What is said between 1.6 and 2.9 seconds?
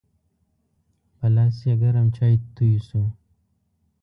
یې ګرم چای توی